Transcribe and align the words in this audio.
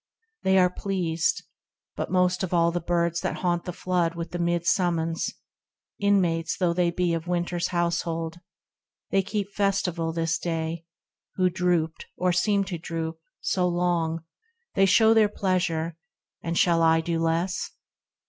—They 0.43 0.57
are 0.57 0.71
pleased, 0.71 1.43
But 1.95 2.09
most 2.09 2.41
of 2.41 2.55
all 2.55 2.71
the 2.71 2.79
birds 2.81 3.21
that 3.21 3.35
haunt 3.35 3.65
the 3.65 3.71
flood 3.71 4.15
With 4.15 4.31
the 4.31 4.39
mild 4.39 4.65
summons; 4.65 5.31
inmates 5.99 6.57
though 6.57 6.73
they 6.73 6.89
be 6.89 7.13
Of 7.13 7.27
Winter's 7.27 7.67
household, 7.67 8.39
they 9.11 9.21
keep 9.21 9.51
festival 9.53 10.11
This 10.11 10.39
day, 10.39 10.85
who 11.35 11.51
drooped, 11.51 12.07
or 12.17 12.31
seemed 12.33 12.65
to 12.69 12.79
droop, 12.79 13.19
so 13.41 13.67
long; 13.67 14.23
They 14.73 14.87
show 14.87 15.13
their 15.13 15.29
pleasure, 15.29 15.97
and 16.41 16.57
shall 16.57 16.81
I 16.81 16.99
do 17.01 17.19
less 17.19 17.69